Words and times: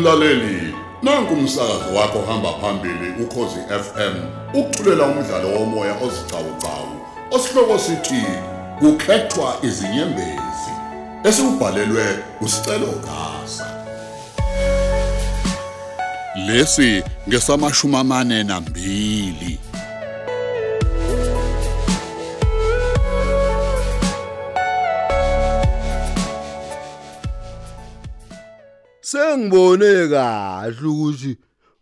Mlaleli, 0.00 0.74
nanku 1.02 1.34
umsakazo 1.34 1.94
wakho 1.94 2.22
hamba 2.22 2.52
phambili 2.52 3.10
ukhozi 3.22 3.60
FM. 3.68 4.14
Ukuthulela 4.54 5.04
umdlalo 5.04 5.48
womoya 5.48 5.94
ozicawucawu. 5.94 7.00
Osihloko 7.30 7.78
sithi 7.78 8.24
kukhethwa 8.78 9.56
izinyembezi. 9.62 10.72
Esibhalelwe 11.24 12.18
usicelo 12.40 12.86
gasa. 12.86 13.66
Lesi 16.46 17.02
ngesamashumi 17.28 17.96
amane 17.96 18.44
nambili. 18.44 19.58
Sengibone 29.30 30.08
kahle 30.08 30.86
ukuthi 30.88 31.36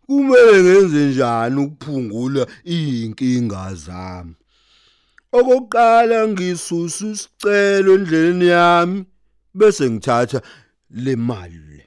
kumele 0.05 0.63
ngenze 0.63 1.05
njani 1.05 1.61
ukuphungula 1.61 2.47
izinkinga 2.63 3.75
zami. 3.75 4.35
Okokuqala 5.37 6.27
ngisusa 6.27 7.05
isicelo 7.07 7.93
endleleni 7.95 8.47
yami 8.47 9.05
bese 9.57 9.89
ngithatha 9.89 10.39
le 11.03 11.15
mali 11.15 11.59
le. 11.69 11.81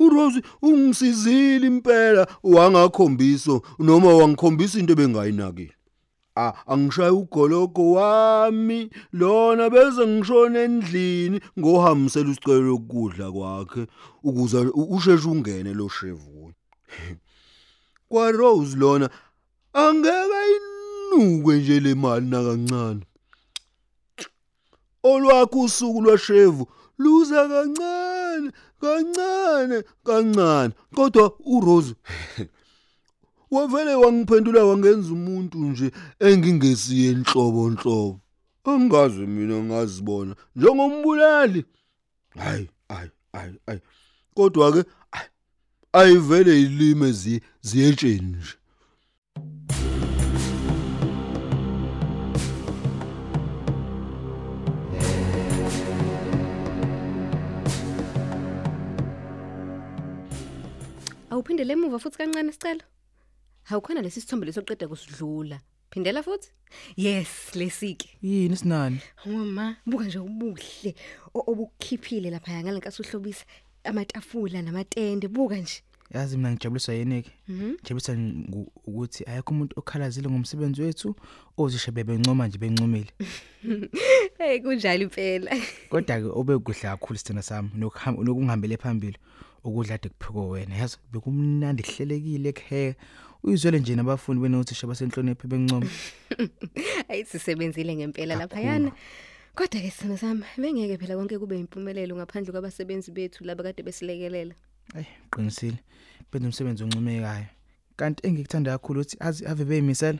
uRose 0.00 0.40
ungisizile 0.62 1.66
impela 1.66 2.26
wangakhombisa 2.42 3.60
noma 3.78 4.14
wangikhombisa 4.18 4.78
into 4.78 4.94
bengayinakile. 4.94 5.74
Ah 6.36 6.52
angishaya 6.66 7.12
ugologo 7.12 7.92
wami 7.92 8.90
lona 9.12 9.70
bese 9.70 10.06
ngishona 10.06 10.58
endlini 10.60 11.40
ngohambisela 11.58 12.30
isicelo 12.30 12.60
lokudla 12.60 13.32
kwakhe 13.32 13.86
ukuze 14.22 14.58
usheshe 14.96 15.28
ungene 15.28 15.74
lo 15.74 15.88
shevu. 15.88 16.52
Kwa 18.08 18.30
Rose 18.32 18.76
lona 18.76 19.10
angeke 19.72 20.40
inuke 20.56 21.52
nje 21.52 21.80
le 21.80 21.94
mali 21.94 22.26
nakancane. 22.26 23.02
Olwakho 25.02 25.60
usuku 25.60 26.00
lwashevu 26.02 26.68
luza 26.98 27.48
kancane 27.48 28.50
kancane 28.80 29.82
kancane 30.04 30.74
kodwa 30.94 31.32
uRose 31.44 31.94
wavele 33.50 33.94
wangiphendula 33.94 34.64
wangenza 34.64 35.12
umuntu 35.12 35.58
nje 35.58 35.90
engingesiye 36.20 37.10
inhlobo 37.10 37.68
inhlobo 37.68 38.20
angazi 38.64 39.26
mina 39.26 39.62
ngazibona. 39.62 40.34
Njengombulali. 40.56 41.64
Hayi 42.36 42.70
hayi 42.88 43.10
hayi 43.32 43.54
hayi. 43.66 43.80
Kodwa 44.34 44.72
ke 44.72 44.84
ayivele 45.92 46.62
ilime 46.62 47.12
zi 47.12 47.40
ziyetsheni 47.60 48.36
nje. 48.36 48.54
Awuphindele 61.30 61.72
emuva 61.72 61.98
futhi 61.98 62.18
kancane 62.18 62.52
sicelo. 62.52 62.84
Hawukhona 63.70 64.02
lesi 64.02 64.20
sithombe 64.20 64.46
lesoqeda 64.46 64.88
kusidlula. 64.88 65.60
Phindela 65.90 66.22
futhi? 66.22 66.48
Yes, 66.96 67.54
lesike. 67.54 68.08
Yini 68.22 68.56
sinani? 68.56 68.98
Uma 69.26 69.76
buka 69.86 70.04
nje 70.04 70.18
ubuhle 70.18 70.94
o- 71.34 71.44
obukhiphile 71.46 72.30
lapha 72.30 72.62
ngalenkathi 72.62 73.02
uhlobisa 73.02 73.44
amatafula 73.84 74.62
namatende 74.62 75.28
buka 75.28 75.56
nje. 75.56 75.82
Yazi 76.14 76.36
mina 76.36 76.52
ngijabuliswa 76.52 76.94
yini 76.94 77.22
ke? 77.22 77.30
Mhm. 77.48 77.74
Ngu- 77.84 78.70
ukuthi 78.86 79.24
ayikho 79.24 79.54
umuntu 79.54 79.78
okhalazile 79.78 80.28
ngomsebenzi 80.30 80.82
wethu 80.82 81.14
ozishe 81.56 81.90
bebencoma 81.92 82.48
nje 82.48 82.58
bencomile. 82.58 83.10
Hey 84.38 84.60
kunjalo 84.60 85.02
impela. 85.02 85.50
Kodwa 85.90 86.16
ke 86.20 86.24
obekuhle 86.26 86.80
kakhulu 86.80 87.18
sithina 87.18 87.42
sami 87.42 87.70
nokuhamba 87.74 88.22
nokungihambele 88.24 88.76
phambili 88.76 89.18
ukudla 89.64 89.94
ade 89.94 90.08
kupheko 90.08 90.48
wena. 90.48 90.76
Yazi 90.76 90.96
bekumnandi 91.12 91.82
kuhlelekile 91.82 92.48
ekhe. 92.48 92.96
Uyizwele 93.42 93.78
nje 93.78 93.96
nabafundi 93.96 94.42
benothisha 94.42 94.86
basenhloniphe 94.86 95.48
bencoma. 95.48 95.86
Ayi 97.08 97.24
sisebenzile 97.24 97.96
ngempela 97.96 98.36
lapha 98.36 98.60
yana. 98.60 98.92
Kodwa 99.54 99.80
ke 99.80 99.90
sina 99.90 100.16
sami 100.16 100.44
bengeke 100.58 100.98
phela 100.98 101.16
konke 101.16 101.38
kube 101.38 101.58
impumelelo 101.58 102.16
ngaphandle 102.16 102.52
kwabasebenzi 102.52 103.10
bethu 103.10 103.44
laba 103.44 103.62
kade 103.62 103.82
besilekelela. 103.82 104.54
Ey, 104.94 105.04
qinisile. 105.30 105.78
Benza 106.32 106.46
umsebenzi 106.48 106.84
oncomekayo. 106.84 107.46
Kanti 107.96 108.26
engikuthanda 108.26 108.70
kakhulu 108.70 109.00
ukuthi 109.00 109.16
azi 109.20 109.46
ave 109.46 109.64
beyimisela. 109.64 110.18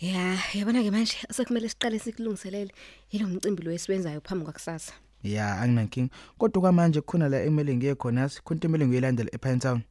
Ya, 0.00 0.38
yabona 0.54 0.82
ke 0.82 0.90
manje 0.90 1.16
sekumele 1.30 1.68
siqale 1.68 1.98
sikulungiselele 1.98 2.72
yilo 3.12 3.28
mcimbi 3.28 3.62
lo 3.62 3.72
esiwenzayo 3.72 4.20
phambi 4.20 4.44
kwakusasa. 4.44 4.92
Ya, 5.22 5.60
anginankinga. 5.60 6.10
Kodwa 6.38 6.60
kwamanje 6.60 7.00
kukhona 7.00 7.28
la 7.28 7.42
emele 7.42 7.76
ngiye 7.76 7.94
khona 7.94 8.20
yazi, 8.20 8.40
khona 8.44 8.56
into 8.56 8.68
emele 8.68 8.86
ngiyolandela 8.86 9.30
ePine 9.34 9.58
Town. 9.58 9.82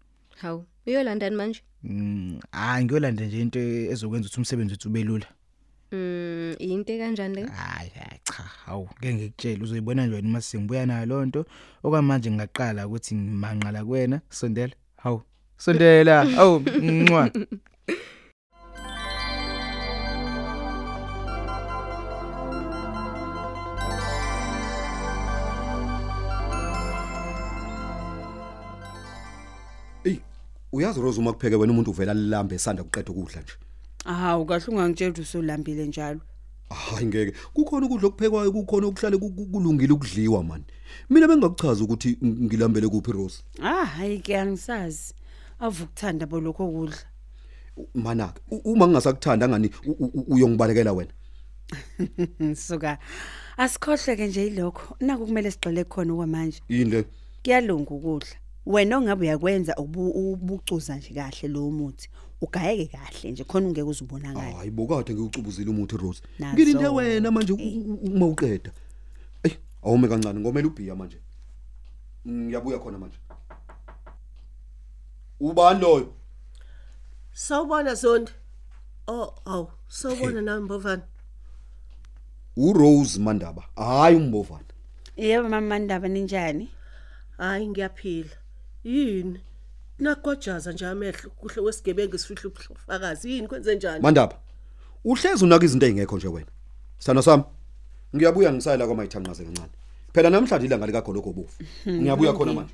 Hawu, 0.41 0.65
uyolandani 0.89 1.35
manje? 1.35 1.61
Mm, 1.83 2.39
ah 2.51 2.83
ngiyolanda 2.83 3.25
nje 3.25 3.41
into 3.41 3.59
ezokwenza 3.59 4.27
ukuthi 4.27 4.39
umsebenzi 4.39 4.73
wethu 4.73 4.89
ube 4.89 5.03
lula. 5.03 5.25
Mm, 5.91 6.55
into 6.59 6.97
kanjani 6.97 7.35
le? 7.35 7.41
Hayi 7.45 7.89
hayi, 7.89 8.19
cha, 8.23 8.43
hawu 8.65 8.89
ngeke 8.99 9.13
ngikutshela 9.13 9.63
uzoyibona 9.63 10.05
nje 10.05 10.15
wena 10.15 10.29
uma 10.29 10.41
sengibuya 10.41 10.85
nayo 10.85 11.05
lonto. 11.05 11.45
Okwamanje 11.83 12.31
ngingaqala 12.31 12.87
ukuthi 12.87 13.15
ngimanqala 13.15 13.85
kuwena, 13.85 14.21
sondela. 14.29 14.73
Hawu, 14.97 15.21
sondela. 15.57 16.21
Awu, 16.37 16.59
ncwa. 16.81 17.31
Uyazi 30.71 31.01
Rose 31.01 31.19
uma 31.19 31.33
kupheke 31.33 31.55
wena 31.55 31.73
umuntu 31.73 31.91
uvela 31.91 32.13
lilambe 32.13 32.55
esanda 32.55 32.83
kuqeda 32.83 33.11
ukudla 33.11 33.41
nje 33.41 33.53
Hawu 34.05 34.45
kahle 34.45 34.65
ungangitshela 34.67 35.09
ukuthi 35.11 35.21
usolambile 35.21 35.87
njalo. 35.87 36.19
hayi 36.69 37.05
ngeke 37.05 37.33
kukhona 37.53 37.85
ukudla 37.85 38.07
okuphekwayo 38.07 38.51
kukhona 38.51 38.87
okuhlale 38.87 39.17
ku- 39.17 39.29
ku- 39.31 39.45
kulungile 39.45 39.93
ukudliwa 39.93 40.43
man 40.43 40.63
mina 41.09 41.27
bengakuchaza 41.27 41.83
ukuthi 41.83 42.17
ng- 42.21 42.45
ngilambele 42.45 42.87
kuphi 42.87 43.11
Rose 43.11 43.43
Ah 43.61 43.85
hayi 43.85 44.19
ke 44.19 44.37
angisazi. 44.37 45.13
Avukuthanda 45.59 46.25
bolokho 46.25 46.67
kudla. 46.71 46.97
mana 47.95 48.33
uma 48.63 48.87
ngingasakuthanda 48.87 49.49
ngani 49.49 49.69
u- 49.87 49.97
u- 49.99 50.11
u- 50.13 50.25
uyongibalekela 50.33 50.93
wena 50.93 51.11
Ngisuka. 52.41 52.97
Asikhohleke 53.57 54.27
nje 54.27 54.47
ilokho. 54.47 54.95
Naku 54.99 55.25
kumele 55.25 55.51
sigxile 55.51 55.83
khona 55.83 56.13
okwamanje. 56.13 56.61
yini 56.69 56.91
le 56.91 57.05
Kuyalunga 57.43 57.91
ukudla. 57.91 58.35
Wena 58.65 58.97
ongabe 58.97 59.25
uyakwenza 59.25 59.75
ubu- 59.75 60.11
ubucuza 60.33 60.95
nje 60.97 61.13
kahle 61.13 61.47
lo 61.47 61.71
muthi. 61.71 62.09
Ugayeke 62.41 62.85
kahle 62.97 63.31
nje 63.31 63.43
khona 63.43 63.67
ungeke 63.67 63.83
uzubonakala. 63.83 64.57
hayi 64.57 64.71
bokade 64.71 65.13
ngiucubuzile 65.13 65.69
umuthi 65.71 65.97
Rose 65.97 66.21
Nazo. 66.39 66.53
ngilinde 66.53 66.87
wena 66.87 67.31
manje 67.31 67.53
u- 67.53 67.57
u- 67.57 67.99
uma 68.15 68.25
uqeda 68.25 68.71
ey 69.43 69.51
awume 69.83 70.07
kancane 70.07 70.39
ngomela 70.39 70.67
ubhiya 70.67 70.95
manje 70.95 71.17
ngiyabuya 72.27 72.79
khona 72.79 72.97
manje 72.97 73.17
ubani 75.39 75.79
loyo 75.81 76.13
Sawubona 77.33 77.95
Zondi. 77.95 78.31
Oh, 79.07 79.33
aw, 79.45 79.67
sawubona 79.87 80.41
nami 80.41 80.65
Mbovana. 80.65 81.03
uRose 82.57 83.19
Mandaba 83.19 83.63
hayi 83.75 84.15
umbovana 84.15 84.65
Yebo 85.17 85.49
mama 85.49 85.79
Ndaba 85.79 86.07
ninjani? 86.07 86.69
Hayi 87.37 87.67
ngiyaphila. 87.67 88.35
Yini? 88.83 89.41
Nakojaza 89.99 90.71
nje 90.71 90.85
amehlo 90.87 91.29
kuhle 91.29 91.61
wesigebengu 91.61 92.17
sifihla 92.17 92.49
ubufakazi. 92.49 93.31
Yini 93.31 93.47
kwenze 93.47 93.75
njani? 93.75 94.03
Mandaba 94.03 94.39
uhlezi 95.05 95.43
unaka 95.43 95.65
izinto 95.65 95.85
ezingekho 95.85 96.17
nje 96.17 96.27
wena 96.27 96.51
sithando 96.99 97.21
sami 97.21 97.43
ngiyabuya 98.15 98.53
ngisayela 98.53 98.85
kwamayithanqaze 98.87 99.43
kancane 99.43 99.69
phela 100.13 100.29
namhlanje 100.29 100.65
ilanga 100.65 100.85
lika 100.87 101.01
goloko 101.01 101.33
bofu 101.33 101.63
ngiyabuya 101.87 102.33
khona 102.33 102.53
manje 102.53 102.73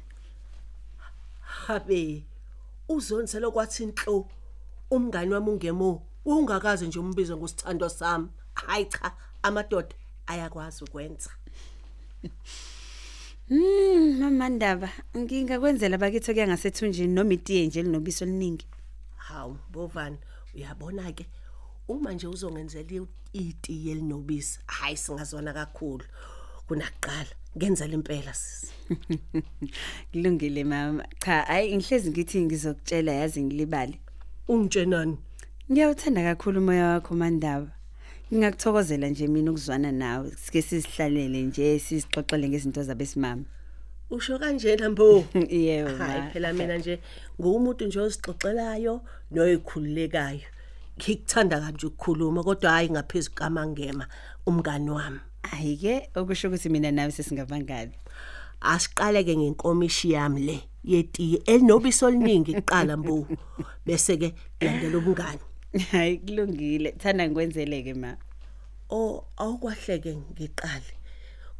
Habe. 1.67 2.23
Uzonselo 2.89 3.51
kwathi 3.51 3.83
inhlo 3.83 4.27
umngani 4.91 5.33
wami 5.33 5.49
ungemo. 5.49 6.01
Ungakaze 6.25 6.87
nje 6.87 6.99
umbize 6.99 7.35
ngosithando 7.35 7.89
sami. 7.89 8.27
Hayi 8.53 8.85
cha, 8.85 9.11
amadoda 9.43 9.95
ayakwazi 10.27 10.83
ukwenza. 10.83 11.29
Mm 13.49 14.19
mama 14.19 14.49
Ndaba 14.49 14.89
ngingakwenzela 15.17 15.97
bakithi 15.97 16.33
kuya 16.33 16.47
ngasethunjini 16.47 17.13
noma 17.13 17.33
itiye 17.33 17.67
nje 17.67 17.83
linobiso 17.83 18.25
oluningi. 18.25 18.65
Hawu, 19.15 19.57
Mbovana, 19.69 20.17
uyabona 20.55 21.11
ke 21.11 21.25
uma 21.87 22.13
nje 22.13 22.27
uzongenzela 22.27 23.05
itiye 23.33 23.91
elinobisi, 23.91 24.59
hayi 24.65 24.97
singazona 24.97 25.53
kakhulu. 25.53 26.05
kunakuqala 26.67 27.29
ngenzela 27.57 27.93
impela 27.93 28.33
sisi. 28.33 28.73
Kulungile 30.11 30.63
mama. 30.63 31.05
Cha 31.19 31.41
hayi 31.41 31.75
ngihlezi 31.77 32.09
ngithi 32.09 32.41
ngizokutshela 32.41 33.11
yazi 33.11 33.43
ngilibale. 33.43 33.99
Ungitshenani 34.47 35.17
ngiyawuthanda 35.71 36.23
kakhulu 36.23 36.59
umoya 36.61 36.85
wakho 36.85 37.15
mandaba. 37.15 37.74
Ngingakuthokozela 38.33 39.07
nje 39.07 39.27
mina 39.27 39.51
ukuzwana 39.51 39.91
nawe 39.91 40.31
sike 40.31 40.61
sizihlalele 40.61 41.41
nje 41.41 41.79
sizixoxele 41.79 42.49
ngezinto 42.49 42.83
zabesimama 42.83 43.43
usho 44.09 44.39
kanjena 44.39 44.89
mbo? 44.89 45.25
Yebo 45.49 45.97
hayi 45.97 46.31
phela 46.33 46.53
mina 46.53 46.77
nje 46.77 46.99
ngumuntu 47.41 47.85
nje 47.85 47.99
ozixoxelayo 47.99 49.01
noyikhululekayo. 49.31 50.47
Ngikuthanda 50.97 51.59
kanje 51.59 51.87
ukukhuluma 51.87 52.43
kodwa 52.43 52.71
hayi 52.71 52.89
ngaphezulu 52.89 53.35
kamangema 53.35 54.07
umngani 54.45 54.89
wami. 54.89 55.19
Hayi 55.43 55.77
ke 55.77 56.09
okusho 56.15 56.47
ukuthi 56.47 56.69
mina 56.69 56.91
nawe 56.91 57.11
sesingabangani. 57.11 57.93
Asiqaleke 58.61 59.37
ngenkomishi 59.37 60.11
yami 60.11 60.41
le 60.41 60.59
yetiye 60.83 61.41
elinobisi 61.45 62.05
oluningi 62.05 62.53
kuqala 62.53 62.97
mbo. 62.97 63.27
Bese 63.85 64.17
ke 64.17 64.33
landela 64.61 64.97
ubungani 64.97 65.39
hayi 65.91 66.17
kulungile. 66.17 66.91
Thanda 66.91 67.27
ngikwenzeleke 67.27 67.93
ma. 67.93 68.17
O 68.89 69.25
awukwahleke 69.37 70.15
ngiqale 70.15 70.93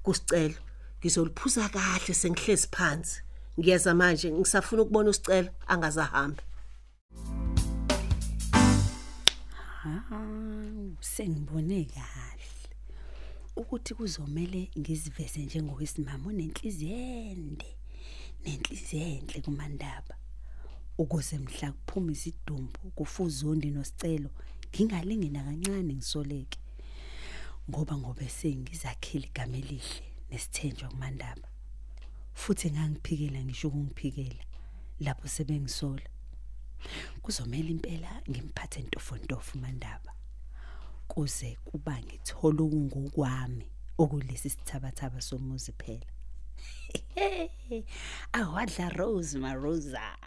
kusicelo. 0.04 0.60
Ngizoliphuza 1.00 1.70
kahle 1.70 2.14
sengihlezi 2.14 2.68
phansi. 2.72 3.22
Ngiyeza 3.60 3.94
manje 3.94 4.32
ngisafuna 4.32 4.82
ukubona 4.82 5.10
usicelo 5.10 5.50
angazahambe 5.68 6.44
hawu 10.10 10.98
sengibone 11.02 11.86
kahle. 11.86 12.52
Ukuthi 13.56 13.94
kuzomela 13.94 14.68
ngiziveze 14.80 15.40
njengowesimama 15.40 16.30
onenhliziyo 16.30 16.98
ende 17.32 17.70
nenhliziyo 18.44 19.08
enhle 19.08 19.42
kumandaba. 19.42 20.16
Ukuze 20.98 21.38
mhla 21.38 21.72
kuphuma 21.72 22.12
izidumbu 22.12 22.80
kufuzondi 22.96 23.70
nosicelo 23.72 24.30
ngingalingi 24.70 25.30
nakancane 25.30 25.94
ngisoleke. 25.94 26.60
Ngoba 27.70 27.98
ngobe 27.98 28.30
sengizakhile 28.30 29.28
igama 29.28 29.58
elihle 29.58 30.06
nesithenjwa 30.30 30.90
kumandaba. 30.90 31.48
Futhi 32.34 32.72
ngangiphikela 32.72 33.40
ngisho 33.44 33.68
ukungiphikela 33.68 34.44
lapho 35.00 35.28
sebengisola. 35.28 36.08
Kuzomela 37.22 37.70
impela 37.70 38.22
ngimphathe 38.30 38.82
ntofontofo 38.82 39.58
mandaba 39.58 40.14
kuze 41.08 41.58
kuba 41.66 42.02
ngithola 42.02 42.64
ukungokwami 42.64 43.66
okulesi 43.98 44.50
sithabathaba 44.50 45.22
somuzi 45.22 45.72
phela. 45.72 46.10
Awadla 48.40 48.90
rose 48.90 49.38
marosa 49.38 50.18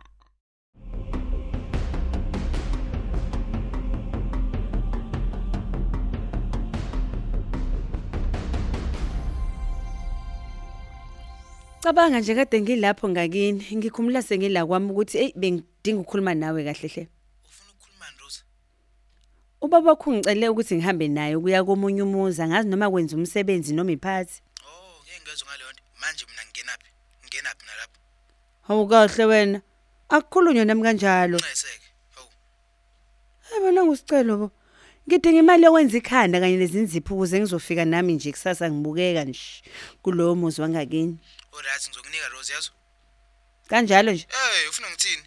Cabanga 11.83 12.21
nje 12.21 12.35
kade 12.35 12.61
ngilapho 12.61 13.09
ngakini 13.09 13.77
ngikhumula 13.77 14.23
sengila 14.23 14.67
kwami 14.67 14.91
ukuthi 14.91 15.19
hey 15.19 15.33
bengidinga 15.37 16.01
ukukhuluma 16.01 16.35
nawe 16.35 16.65
kahle 16.65 16.89
hle. 16.89 17.09
Ufuna 17.45 17.71
ukukhuluma 17.71 18.07
Rose 18.21 18.43
Ubaba 19.61 19.91
wakho 19.91 20.13
ngicele 20.13 20.49
ukuthi 20.49 20.75
ngihambe 20.77 21.09
naye 21.09 21.39
kuya 21.39 21.65
komunye 21.65 22.03
umuzi 22.03 22.43
angazi 22.43 22.69
noma 22.69 22.91
kwenza 22.91 23.17
umsebenzi 23.17 23.75
noma 23.75 23.93
iphathi. 23.93 24.43
Oh 24.67 25.03
ngeke 25.05 25.23
ngezwe 25.23 25.47
ngalonto 25.49 25.83
manje 26.01 26.25
mina 26.27 26.43
ngingenaphi 26.45 26.91
ngingenaphi 27.23 27.63
nalapho? 27.67 27.99
Hawu 28.67 28.89
kahle 28.89 29.25
wena. 29.25 29.63
Akukhulunywe 30.09 30.65
nami 30.65 30.83
kanjalo. 30.83 31.39
Nqeseke 31.39 31.89
hawu. 32.15 32.31
Yabona 33.55 33.85
ngusicelo 33.85 34.37
bo. 34.37 34.51
Ngidinga 35.07 35.39
imali 35.39 35.65
yokwenza 35.65 35.99
ikhanda 35.99 36.41
kanye 36.41 36.57
nezinzipho 36.57 37.15
ukuze 37.15 37.41
ngizofika 37.41 37.85
nami 37.85 38.13
nje 38.15 38.33
kusasa 38.33 38.71
ngibukeka 38.71 39.25
nje 39.25 39.63
kulowo 40.03 40.35
muzi 40.35 40.61
wangakini. 40.61 41.19
Alright 41.53 41.89
ngizokunika 41.89 42.29
Rose 42.29 42.53
yazo 42.53 42.71
kanjalo 43.69 44.13
nje. 44.13 44.27
Hey 44.31 44.69
ufuna 44.69 44.91
ngithini? 44.91 45.25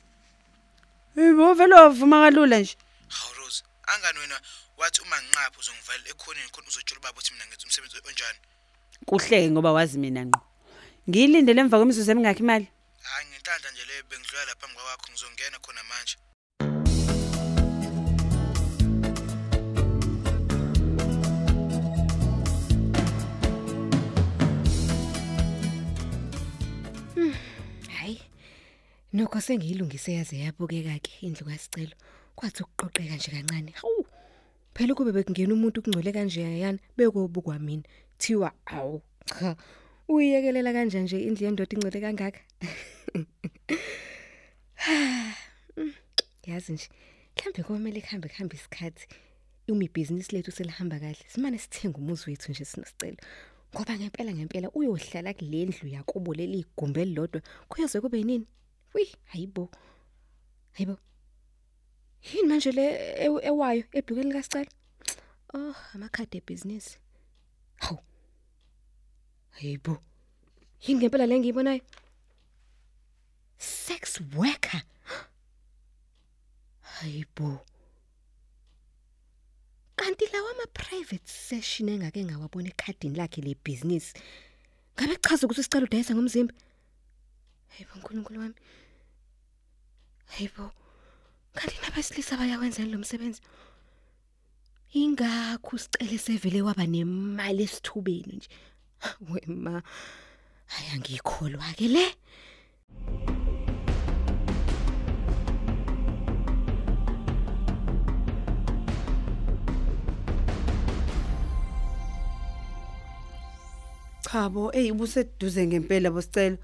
Yebo 1.16 1.54
vele 1.54 1.76
wavuma 1.76 2.18
kalula 2.24 2.60
nje. 2.60 2.78
Hawu 3.08 3.34
Rose 3.34 3.64
angani 3.84 4.20
wena 4.20 4.42
wathi 4.78 5.02
uma 5.02 5.22
nginqapha 5.22 5.60
uzongivalela 5.60 6.10
ekhoneni 6.10 6.50
khona 6.54 6.68
uzotshela 6.68 7.00
ubaba 7.00 7.12
ukuthi 7.14 7.34
mina 7.34 7.46
ngenza 7.46 7.66
umsebenzi 7.66 7.98
onjani? 8.10 8.40
Kuhleke 9.06 9.52
ngoba 9.52 9.72
wazi 9.72 9.98
mina 9.98 10.26
ngqo. 10.26 10.42
Ngiyilindele 11.10 11.62
emva 11.62 11.78
kwemizuzu 11.78 12.12
emingakhi 12.12 12.44
imali? 12.44 12.68
Hayi 13.02 13.26
ngenhlanhla 13.30 13.72
nje 13.72 13.86
le 13.90 14.04
bengidlula 14.10 14.46
lapha 14.46 14.68
phambi 14.68 14.82
kwakho 14.82 15.08
ngizongena 15.12 15.58
khona 15.60 15.84
manje. 15.84 16.16
Nokho 29.14 29.42
sengiyilungise 29.42 30.14
yaze 30.14 30.38
yabukeka 30.40 31.00
ke 31.04 31.12
indlu 31.28 31.46
kasicelo. 31.46 31.96
Kwathi 32.36 32.64
ukuqoqeka 32.64 33.16
nje 33.16 33.32
kancane. 33.32 33.72
Hawu. 33.72 34.06
Phela 34.74 34.96
kube 34.96 35.12
bekungena 35.12 35.54
umuntu 35.54 35.82
kungcwele 35.82 36.12
kanje 36.14 36.42
yana 36.42 36.80
bekobukwa 36.98 37.60
mina. 37.60 37.84
Thiwa 38.18 38.54
awu. 38.66 39.02
Cha. 39.26 39.56
Uyiyekelela 40.08 40.74
kanje 40.74 41.00
nje 41.02 41.24
indlu 41.28 41.46
yendoda 41.46 41.76
ingcwele 41.76 42.02
kangaka. 42.02 42.40
Mm, 43.16 43.26
Yazi 46.48 46.74
nje. 46.74 46.88
Mhlambe 47.36 47.64
komele 47.64 48.02
kuhambe 48.02 48.30
kuhambe 48.30 48.56
isikhathi. 48.56 49.08
Umi 49.68 49.90
business 49.90 50.32
lethu 50.32 50.52
selihamba 50.52 51.00
kahle. 51.00 51.26
Simane 51.28 51.58
sithenga 51.58 51.98
umuzi 51.98 52.30
wethu 52.30 52.52
nje 52.52 52.66
sinosicelo. 52.66 53.18
Ngoba 53.76 53.98
ngempela 54.00 54.34
ngempela 54.34 54.72
uyohlala 54.72 55.34
kulendlu 55.34 55.88
yakubo 55.88 56.34
leli 56.34 56.60
igumbi 56.60 57.02
elilodwa 57.02 57.42
kuyoze 57.68 58.02
kube 58.02 58.18
yini? 58.18 58.48
Wi, 58.94 59.12
hayibo. 59.26 59.70
Hayibo. 60.74 60.98
Yini 62.24 62.48
manje 62.48 62.72
le 62.72 62.86
ew- 63.26 63.42
ewayo 63.44 63.84
ebhukeni 63.94 64.34
kasicela? 64.34 64.72
Oh, 65.54 65.76
amakhadi 65.94 66.38
ebusiness. 66.38 66.98
Hawu. 67.78 68.00
Hayibo. 69.52 69.98
Yini 70.82 71.00
ngempela 71.00 71.26
le 71.28 71.40
ngiyibonayo? 71.40 71.82
Sex 73.58 74.20
worker. 74.36 74.84
Hayibo. 76.82 77.60
Kanti 79.96 80.26
lawa 80.34 80.50
ama 80.52 80.66
private 80.74 81.28
session 81.28 81.90
engake 81.90 82.24
ngawabona 82.26 82.70
ekhadini 82.70 83.16
lakhe 83.18 83.42
le 83.42 83.56
business. 83.66 84.14
Ngabe 84.98 85.16
chaza 85.22 85.48
ukuthi 85.48 85.64
sicela 85.64 85.86
udayisa 85.86 86.14
ngomzimba? 86.16 86.54
Hayibo 87.70 87.92
uNkulunkulu 87.96 88.40
wami. 88.40 88.56
Hayibo. 90.32 90.72
Kanti 91.54 91.76
nabesilisa 91.84 92.38
bayawenza 92.38 92.86
lo 92.86 92.98
msebenzi. 92.98 93.42
Ingakho 94.94 95.78
sicele 95.78 96.18
sevele 96.18 96.62
waba 96.62 96.86
nemali 96.86 97.64
esithubeni 97.64 98.34
nje. 98.38 98.50
Wema. 99.30 99.84
Haya 100.66 100.98
ngikholwa 101.00 101.74
ke 101.78 101.88
le. 101.88 102.06
Cha 114.32 114.50
bo 114.50 114.72
ey 114.72 114.92
ubuseduze 114.92 115.68
ngempela 115.68 116.12
bosicelo 116.12 116.58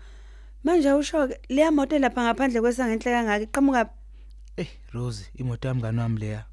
Manje 0.67 0.93
usho 0.93 1.27
ke 1.27 1.39
leya 1.49 1.71
moto 1.71 1.97
lapha 1.99 2.23
ngaphandle 2.23 2.61
kwesangenhle 2.61 3.11
kangaka 3.11 3.43
iqhamuka 3.43 3.89
eh 4.57 4.67
Rose 4.93 5.31
imoto 5.39 5.67
yami 5.67 5.81
ngani 5.81 5.99
wami 5.99 6.19
leya? 6.19 6.45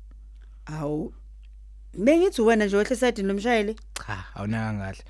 Awu 0.66 1.12
Bengithi 1.98 2.42
wena 2.42 2.66
nje 2.66 2.76
wehle 2.76 2.96
side 2.96 3.22
nomshayeli 3.22 3.74
cha 4.06 4.24
awunaka 4.34 4.78
kahle. 4.78 5.04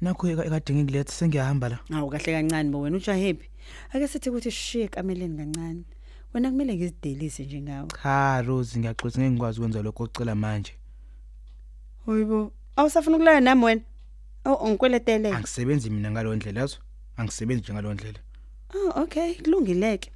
Nakho 0.00 0.30
ekade 0.30 0.74
ngikulethe 0.74 1.12
sengiyahamba 1.12 1.68
la. 1.68 1.78
Awu 1.94 2.10
kahle 2.10 2.32
kancane 2.32 2.70
bo 2.70 2.80
wena 2.80 2.96
utsha 2.96 3.14
happy 3.14 3.46
Ake 3.94 4.08
sithi 4.08 4.30
ukuthi 4.30 4.50
shishiye 4.50 4.88
kameleni 4.88 5.36
kancane. 5.36 5.84
Wena 6.34 6.50
kumele 6.50 6.74
ngizidelise 6.74 7.44
nje 7.44 7.60
ngawe. 7.60 7.88
Cha 8.02 8.42
Rose 8.42 8.78
ngiyaxolisa 8.78 9.20
ngeke 9.20 9.30
ngikwazi 9.30 9.60
ukwenza 9.60 9.82
lokho 9.82 10.02
ocela 10.02 10.34
manje. 10.34 10.72
Hoyibo 12.06 12.52
awusafuna 12.76 13.16
ukulala 13.16 13.40
nami 13.40 13.64
wena? 13.64 13.82
Oh 14.44 14.68
ngikweletele 14.68 15.32
angisebenzi 15.32 15.90
mina 15.90 16.10
ngalo 16.10 16.36
ndlela 16.36 16.60
yazo 16.60 16.78
angisebenzi 17.16 17.62
nje 17.62 17.72
ngalo 17.72 17.94
ndlela. 17.94 18.18
Oh 18.74 19.02
okay 19.02 19.34
kulungileke. 19.34 20.10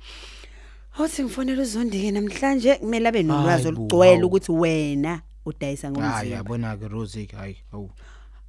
Awuthi 0.99 1.23
ngifonela 1.25 1.63
uzondike 1.63 2.11
namhlanje 2.11 2.75
kumele 2.77 3.09
abe 3.09 3.23
nolwazi 3.23 3.63
Hayi 3.65 3.75
bo, 3.77 3.83
olugcwele 3.83 4.15
hawu. 4.17 4.27
ukuthi 4.27 4.53
wena 4.53 5.23
udayisa 5.47 5.89
hayi 5.89 5.99
ngomzimba. 5.99 6.37
Yabona 6.37 6.77
ke 6.77 6.89
Rose 6.89 7.27
ke 7.27 7.37
hayi 7.37 7.57
awu 7.73 7.91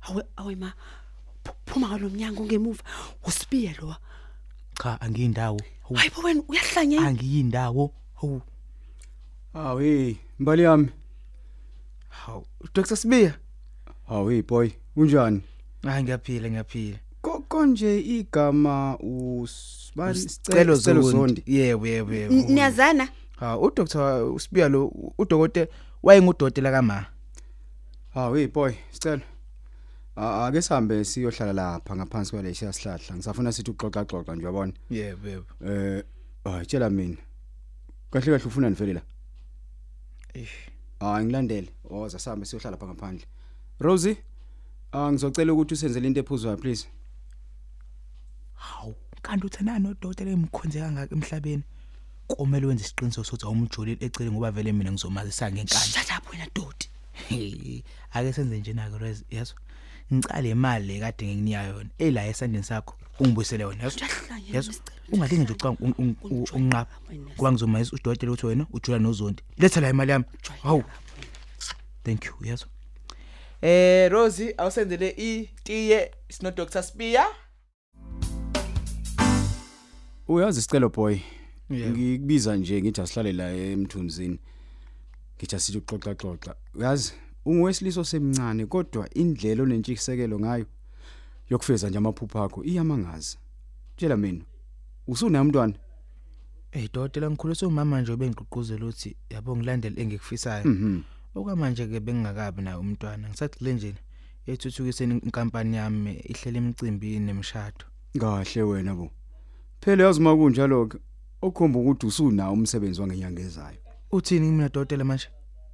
Awe 0.01 0.24
awe 0.38 0.55
ma 0.55 0.74
Phu- 1.45 1.55
phuma 1.65 1.88
ngalomnyango 1.88 2.43
ngemuva. 2.45 2.83
Usibiya 3.27 3.74
lo. 3.81 3.95
Cha 4.81 5.00
angiyindawo. 5.01 5.60
Hawu, 5.83 5.95
hayibo 5.95 6.22
wena 6.22 6.43
uyahlanya 6.48 6.95
yini? 6.98 7.07
angiyindawo. 7.07 7.93
Hawu. 8.22 8.41
Hawu 9.53 9.79
hey, 9.79 10.15
mbali 10.39 10.63
yami. 10.63 10.89
hawu. 12.10 12.45
Dr 12.74 12.95
Sibiya 12.98 13.33
Hawu 14.07 14.29
hey 14.29 14.41
boy, 14.41 14.69
unjani? 14.95 15.41
hayi 15.83 16.03
ngiyaphila 16.03 16.50
ngiyaphila. 16.50 16.98
Koko 17.53 17.65
nje 17.65 18.00
igama 18.00 18.98
usibani 19.00 20.19
Sicelo 20.19 20.75
zondi 20.75 21.43
yebo 21.45 21.88
yebo 21.88 22.13
yebo 22.13 22.33
N- 22.33 22.45
Niyazana? 22.50 23.10
ha 23.39 23.57
uDr 23.57 24.24
uSibiya 24.36 24.69
lo 24.69 24.88
udokotela 25.17 25.67
wayengudokotela 26.03 26.72
kama 26.72 27.05
Hawu 28.13 28.36
hey 28.36 28.48
boy, 28.48 28.74
sicela. 28.91 29.22
Ah 30.15 30.48
ake 30.48 30.62
sihambe 30.62 31.03
siyohlala 31.05 31.53
lapha 31.53 31.95
ngaphansi 31.95 32.31
kwalesiya 32.31 32.74
sihlahla. 32.74 33.15
Ngisafuna 33.15 33.51
sithi 33.51 33.72
uxoxa 33.72 34.05
xoxa 34.05 34.36
nje 34.36 34.45
yabona. 34.45 34.74
yebo 34.89 35.27
yebo 35.27 35.45
Eh, 35.65 36.03
hayi 36.45 36.65
tshela 36.65 36.89
mina. 36.89 37.17
Kahle 38.12 38.25
kahle 38.25 38.45
ufuna 38.45 38.69
nivele 38.69 38.93
la. 38.93 39.01
Eish. 40.33 40.69
Ah 41.00 41.24
ngilandele. 41.24 41.69
Oza 41.89 42.19
sihambe 42.19 42.45
siyohlala 42.45 42.72
lapha 42.72 42.88
ngaphandle. 42.88 43.25
Rosie, 43.79 44.17
ah 44.91 45.12
ngizocela 45.12 45.53
ukuthi 45.53 45.74
usenzele 45.74 46.07
into 46.07 46.19
ephuzwayo 46.19 46.57
please. 46.57 46.88
Hawu 48.63 48.96
kanti 49.22 49.46
uthanani 49.46 49.84
nodokotela 49.84 50.32
emkhonze 50.32 50.79
kangaka 50.79 51.15
emhlabeni? 51.15 51.63
Komele 52.27 52.65
wenze 52.67 52.84
isiqiniseko 52.84 53.24
sokuthi 53.24 53.46
awumjoleli 53.46 54.05
ecele 54.05 54.32
ngoba 54.32 54.51
vele 54.51 54.72
mina 54.72 54.91
ngizomazisa 54.91 55.51
ngenkani. 55.51 55.91
Shut 55.93 56.12
up 56.17 56.32
wena 56.32 56.48
dodi. 56.55 56.88
Hey, 57.13 57.84
ake 58.13 58.34
senze 58.34 58.60
njena 58.60 58.89
ke 58.89 58.98
Rez 58.98 59.24
yazo 59.32 59.55
ngicala 60.13 60.48
imali 60.48 60.88
le 60.88 61.00
kade 61.00 61.25
ngikunika 61.25 61.63
yona 61.63 61.89
ela 61.98 62.27
esandeni 62.27 62.63
sakho 62.63 62.96
ungibuyisele 63.20 63.63
yona 63.63 63.84
yazo 63.84 63.98
Uyahlanya 64.00 64.53
yazo 64.53 64.72
Mr. 64.72 65.13
ungalinge 65.13 65.43
nje 65.43 65.53
ucanga 65.53 65.77
unqapha 66.53 66.98
kuba 67.38 67.51
ngizomayisa 67.51 67.96
udokotela 67.96 68.32
ukuthi 68.32 68.46
wena 68.46 68.65
ujula 68.74 69.00
nozondi 69.00 69.43
letha 69.58 69.82
la 69.82 69.89
imali 69.89 70.12
yami. 70.12 70.25
Hawu. 70.63 70.84
thank 72.03 72.25
you 72.25 72.34
yazo 72.41 72.65
eh 73.62 74.12
Rosie 74.12 74.53
awusenzele 74.58 75.10
itiye 75.10 76.12
sino 76.29 76.51
Dr 76.51 76.84
Spear 76.84 77.27
Uyazi 80.27 80.62
sicelo 80.62 80.89
boy. 80.89 81.20
Yebo. 81.70 81.98
Ngikubiza 81.98 82.56
nje 82.56 82.82
ngithi 82.82 83.01
asihlale 83.01 83.32
la 83.34 83.53
emthunzini. 83.53 84.39
Ngithi 85.38 85.56
asithi 85.56 85.77
uxoxa 85.77 86.15
xoxa. 86.15 86.56
Uyazi 86.75 87.13
ungowesiliso 87.46 88.03
semncane 88.03 88.65
kodwa 88.65 89.10
indlela 89.13 89.63
onentshisekelo 89.63 90.39
ngayo 90.39 90.65
yokufeza 91.50 91.89
nje 91.89 91.98
amaphupho 91.98 92.44
akho 92.44 92.63
iyamangaza. 92.63 93.38
Tshela 93.98 94.18
mina. 94.18 94.42
Usunayo 95.08 95.44
umntwana? 95.44 95.74
Eh 96.72 96.89
dokotela 96.94 97.30
ngikhulu 97.30 97.56
somama 97.56 98.01
nje 98.01 98.12
obengigqugquzela 98.12 98.86
ukuthi 98.86 99.15
yabo 99.30 99.56
ngilandele 99.58 100.01
engikufisayo 100.01 100.65
Mhm. 100.65 101.01
okwamanje 101.36 101.88
ke 101.88 102.00
bengingakabi 102.00 102.62
nayo 102.62 102.80
umntwana 102.80 103.30
ngisagcile 103.30 103.74
nje 103.74 103.96
ethuthukiseni 104.48 105.20
inkampani 105.20 105.75
yami 105.77 106.12
ihlela 106.32 106.58
imicimbi 106.58 107.20
nemishado 107.20 107.86
Kahle 108.20 108.62
wena 108.63 108.96
bo. 108.96 109.12
Phela 109.84 110.04
yazi 110.04 110.22
makunjalo 110.22 110.86
ke 110.86 110.98
okhomba 111.42 111.80
ukuthi 111.80 112.06
usunawo 112.08 112.54
umsebenzi 112.54 113.02
wangenyanga 113.02 113.42
ezayo. 113.42 113.78
uthini 114.12 114.52
mina 114.52 114.70
dokotela 114.70 115.04
manje 115.04 115.28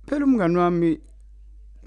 Phela 0.07 0.25
umngani 0.25 0.57
wami 0.57 0.99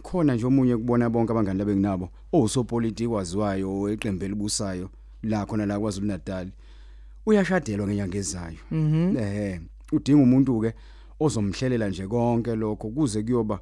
khona 0.03 0.35
nje 0.35 0.47
omunye 0.47 0.77
kubona 0.77 1.11
bonke 1.11 1.33
abangani 1.33 1.59
labenginabo 1.59 2.11
owusopolitiki 2.33 3.07
waziwayo 3.11 3.91
eqembu 3.91 4.25
elibusayo 4.25 4.91
la 5.23 5.47
khona 5.47 5.67
la 5.67 5.81
kwaZulu 5.81 6.07
Natal. 6.07 6.49
Uyashadelwa 7.27 7.87
ngenyanga 7.87 8.19
ezayo. 8.19 8.59
mhm 8.71 9.17
Eh, 9.19 9.61
udinga 9.93 10.23
umuntu 10.23 10.61
ke 10.61 10.75
ozomhlelela 11.19 11.89
nje 11.89 12.07
konke 12.07 12.55
lokho 12.55 12.89
kuze 12.95 13.23
kuyoba 13.23 13.59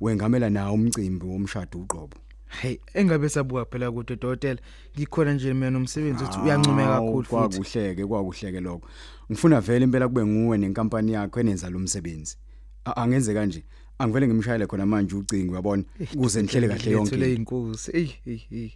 wengamela 0.00 0.50
nawo 0.50 0.74
umcimbi 0.74 1.26
womshado 1.26 1.78
uqobo. 1.78 2.16
Hey 2.60 2.76
engabe 2.94 3.28
sabuka 3.28 3.64
phela 3.64 3.90
kude 3.92 4.16
dokotela 4.16 4.60
ngikhona 4.96 5.32
nje 5.34 5.54
mina 5.54 5.70
nomsebenzi 5.70 6.24
uthi 6.24 6.38
uyancomeka 6.44 6.88
kakhulu 6.94 7.24
futhi 7.24 7.30
kwakuhleke 7.30 8.06
kwakuhleke 8.06 8.60
lokho. 8.60 8.88
Ngifuna 9.30 9.60
vele 9.60 9.84
impela 9.84 10.08
kube 10.08 10.24
nguwe 10.26 10.58
nenkampani 10.58 11.12
yakho 11.12 11.40
enenza 11.40 11.70
lo 11.70 11.78
msebenzi. 11.78 12.36
A- 12.84 12.96
Angenze 12.96 13.34
kanje. 13.34 13.64
Angivele 13.98 14.26
ngimshayele 14.28 14.66
khona 14.66 14.86
manje 14.86 15.16
ucingo 15.16 15.52
uyabona 15.52 15.84
ukuze 16.14 16.42
nihlele 16.42 16.68
kahle 16.68 16.90
yonke. 16.90 17.16
Ngithole 17.16 17.28
into. 17.34 17.40
inkosi 17.40 17.90
ey 17.96 18.08
ey 18.26 18.40
ey 18.52 18.70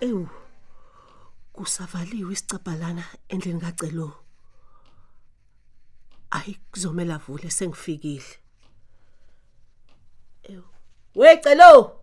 Ewu. 0.00 0.28
Kusavaliwe 1.52 2.32
isicabhalana 2.32 3.04
endlini 3.28 3.60
kacelo. 3.60 4.08
Ayi 6.30 6.54
kuzomela 6.70 7.18
vule 7.18 7.50
sengifikile. 7.50 8.38
Ewu. 10.42 10.64
We 11.14 11.36
celo. 11.36 11.98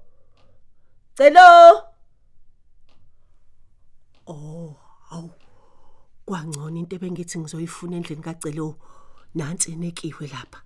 Oh, 4.27 4.75
awu. 5.11 5.31
Kwangcono 6.25 6.77
into 6.77 6.95
ebengithi 6.95 7.39
ngizoyifuna 7.39 7.95
endlini 7.97 8.21
kacelo 8.21 8.77
nansi 9.35 9.75
nekiwe 9.75 10.27
lapha. 10.27 10.61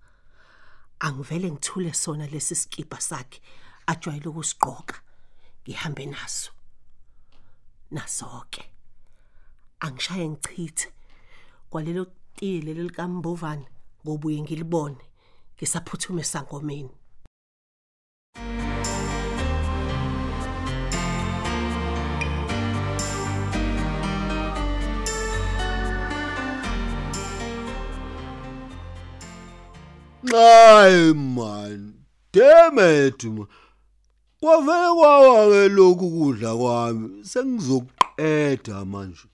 Angivele 1.00 1.52
ngithule 1.52 1.94
sona 1.94 2.28
lesi 2.28 2.56
skipa 2.56 3.00
sakhe 3.02 3.42
ajwayele 3.88 4.28
ukusigqoka. 4.28 5.02
Ngihambe 5.64 6.06
naso. 6.06 6.52
nasoke 7.94 8.73
angishaye 9.86 10.26
ngichithe 10.34 10.86
kwalelo 11.70 12.04
tiye 12.36 12.58
leli 12.66 12.84
likambovane 12.88 13.66
ngobuye 14.04 14.38
ngilibone 14.44 15.02
ngisaphuthume 15.56 16.22
esangomeni 16.26 16.94
Hayi 30.32 31.14
man. 31.14 31.94
Damn 32.32 32.80
it. 32.80 33.24
man. 33.24 33.48
Kwavele 34.42 34.94
kwawa 34.96 35.50
ke 35.52 35.70
lokhu 35.70 36.08
kudla 36.12 36.52
kwami. 36.56 37.24
Sengizokuqeda 37.26 38.86
manje. 38.86 39.28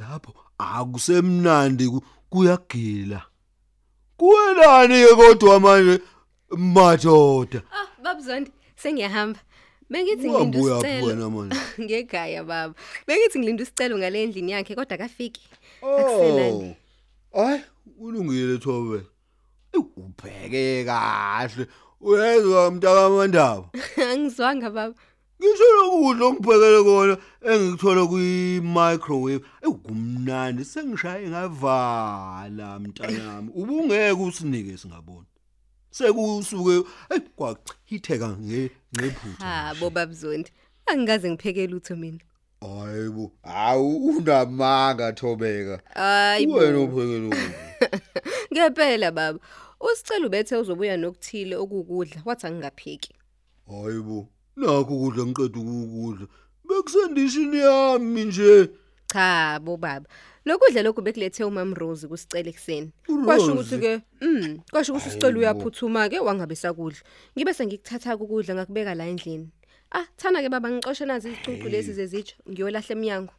Lapho 0.00 0.32
akusemnandi 0.58 1.86
ku- 1.88 2.02
kuyagila. 2.30 3.20
Kuwelani 4.16 5.04
ke 5.06 5.14
kodwa 5.16 5.60
manje 5.60 6.00
madoda? 6.56 7.62
Ah, 7.72 7.86
baba 8.02 8.20
Zondi, 8.20 8.50
sengiyahamba. 8.76 9.40
Bengithi 9.90 10.30
ngilinda 10.30 10.58
isicelo. 10.58 11.48
Ngekhaya 11.80 12.44
baba. 12.44 12.74
Bengithi 13.06 13.38
ngilinda 13.38 13.62
isicelo 13.62 13.98
ngale 13.98 14.22
endlini 14.22 14.52
yakhe 14.52 14.74
kodwa 14.74 14.96
kafiki. 14.98 15.42
Akusenani. 15.82 16.76
Hayi, 17.34 17.60
ulungile 18.00 18.58
thobe. 18.58 19.00
Ubheke 19.74 20.84
kahle. 20.84 21.66
Uyezwa 22.00 22.70
mntaka 22.70 23.08
mandaba. 23.10 23.68
Angizwanga 24.12 24.70
baba. 24.70 24.94
Ngisho 25.40 25.64
lokudla 25.76 26.26
ongiphekele 26.26 26.82
kona 26.84 27.16
engikuthola 27.42 28.06
kwi 28.06 28.60
microwave. 28.60 29.44
Ekumnandi 29.62 30.64
sengishaye 30.64 31.28
ngavala 31.28 32.78
mntanami. 32.78 33.50
Ubungeke 33.54 34.22
usinike 34.22 34.76
singaboni. 34.76 35.26
Sekusuke 35.90 36.88
hey 37.08 37.20
kwachitheka 37.36 38.28
nge 38.28 38.70
ngephutha. 38.96 39.44
Ha, 39.44 39.74
bo 39.80 39.90
baba 39.90 40.12
Zondi. 40.12 40.50
Angikaze 40.86 41.30
ngiphekele 41.30 41.74
utho 41.74 41.96
mina. 41.96 42.20
Hayibo, 42.60 43.32
awu 43.42 44.06
unamanga 44.06 45.12
thobeka. 45.12 45.80
Wena 46.38 46.80
uphekele 46.80 47.26
ukudla. 47.26 48.00
Ngempela 48.52 49.10
baba. 49.12 49.38
Usicela 49.80 50.26
ubethe 50.26 50.56
uzobuya 50.56 50.96
nokuthile 50.96 51.56
okukudla 51.56 52.22
wathi 52.24 52.46
angingapheki. 52.46 53.14
Hayibo, 53.68 54.28
nakho 54.60 54.92
ukudla 54.94 55.26
ngiqeda 55.26 55.60
ukudla. 55.60 56.26
Bekusendishini 56.68 57.58
yami 57.58 58.24
nje. 58.24 58.68
Cha, 59.12 59.58
bo 59.62 59.76
baba. 59.76 60.06
Lokudla 60.46 60.82
lokhu 60.82 61.02
bekulethe 61.02 61.44
umam 61.44 61.74
Rose 61.74 62.08
kusicela 62.08 62.48
ekseni. 62.48 62.92
uRose? 63.08 63.24
Kwasho 63.26 63.52
ukuthi 63.52 63.78
ke, 63.78 64.00
mm, 64.20 64.58
kwasho 64.70 64.92
ukuthi 64.92 65.08
usicela 65.08 65.38
uyaphuthuma 65.38 66.08
ke 66.08 66.18
wangabe 66.20 66.54
sakudla. 66.56 67.00
Ngibe 67.36 67.54
sengikuthatha 67.54 68.16
ukudla 68.16 68.54
ngakubeka 68.54 68.94
la 68.94 69.06
endlini. 69.06 69.48
Ah, 69.92 70.06
thana 70.16 70.40
ke 70.42 70.48
baba 70.48 70.70
ngixoshe 70.70 71.04
nazi 71.04 71.28
izicucu 71.28 71.68
lezi 71.68 71.92
zezitsho 71.92 72.36
ngiyolahla 72.48 72.92
eminyango. 72.92 73.32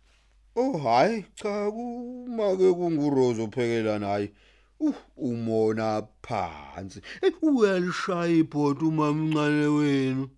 Oh 0.56 0.78
hayi 0.78 1.26
cha 1.36 1.72
kumake 1.72 2.74
kunguRose 2.74 3.42
ophekela 3.42 4.00
naye. 4.00 4.32
Uh 4.80 4.96
umona 5.18 6.04
phansi. 6.22 7.02
Eh 7.22 7.34
uyalishaya 7.42 8.28
ibhodi 8.44 8.86
umamncane 8.86 9.68
wenu. 9.68 10.30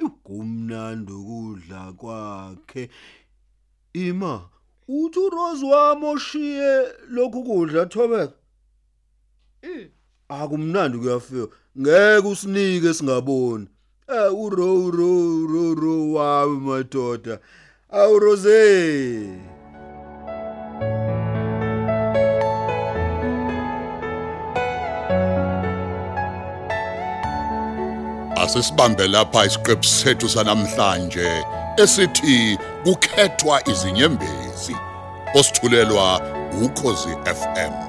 Ugumnandi 0.00 1.12
ukudla 1.12 1.92
kwakhe. 1.92 2.90
Ima 3.92 4.48
uthi 4.88 5.18
uRose 5.18 5.64
wami 5.66 6.06
oshiye 6.06 6.88
lokhu 7.08 7.44
kudla 7.44 7.86
thobeka. 7.86 8.34
Akumnandi 10.28 10.98
kuyafika. 10.98 11.56
Ngeke 11.78 12.28
usinike 12.28 12.94
singaboni. 12.94 13.68
Eh 14.08 14.30
uro 14.34 14.74
uro 14.74 15.10
uro 15.42 15.70
uro 15.70 16.12
wami 16.12 16.60
madoda. 16.60 17.40
Awu 17.90 18.20
Asisibambe 28.46 29.08
lapha 29.08 29.44
isiqephu 29.46 29.84
sethu 29.84 30.28
sanamhlanje 30.28 31.44
esithi 31.82 32.58
kukhethwa 32.84 33.68
izinyembezi. 33.68 34.76
Osithulelwa 35.34 36.20
ukhozi 36.62 37.08
FM. 37.08 37.85